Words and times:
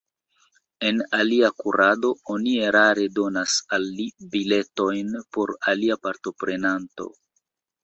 En 0.89 1.01
alia 1.17 1.51
kurado, 1.63 2.09
oni 2.37 2.55
erare 2.71 3.05
donas 3.19 3.59
al 3.79 3.87
li 3.99 4.09
biletojn 4.33 5.15
por 5.39 5.55
alia 5.75 6.01
partoprenanto. 6.09 7.11